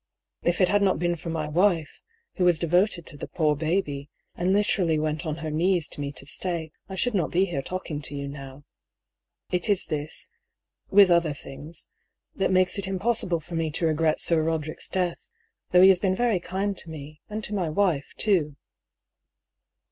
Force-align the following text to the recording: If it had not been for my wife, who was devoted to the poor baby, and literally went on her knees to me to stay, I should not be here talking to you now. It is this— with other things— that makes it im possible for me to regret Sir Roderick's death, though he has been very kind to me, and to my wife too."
If 0.41 0.61
it 0.61 0.67
had 0.67 0.81
not 0.81 0.97
been 0.97 1.15
for 1.15 1.29
my 1.29 1.47
wife, 1.47 2.01
who 2.37 2.43
was 2.45 2.57
devoted 2.57 3.05
to 3.05 3.17
the 3.17 3.27
poor 3.27 3.55
baby, 3.55 4.09
and 4.33 4.51
literally 4.51 4.97
went 4.97 5.27
on 5.27 5.35
her 5.45 5.51
knees 5.51 5.87
to 5.89 6.01
me 6.01 6.11
to 6.13 6.25
stay, 6.25 6.71
I 6.89 6.95
should 6.95 7.13
not 7.13 7.29
be 7.29 7.45
here 7.45 7.61
talking 7.61 8.01
to 8.01 8.15
you 8.15 8.27
now. 8.27 8.63
It 9.51 9.69
is 9.69 9.85
this— 9.85 10.27
with 10.89 11.11
other 11.11 11.33
things— 11.35 11.85
that 12.35 12.49
makes 12.49 12.79
it 12.79 12.87
im 12.87 12.97
possible 12.97 13.39
for 13.39 13.53
me 13.53 13.69
to 13.69 13.85
regret 13.85 14.19
Sir 14.19 14.41
Roderick's 14.41 14.89
death, 14.89 15.27
though 15.69 15.83
he 15.83 15.89
has 15.89 15.99
been 15.99 16.15
very 16.15 16.39
kind 16.39 16.75
to 16.79 16.89
me, 16.89 17.21
and 17.29 17.43
to 17.43 17.53
my 17.53 17.69
wife 17.69 18.15
too." 18.17 18.55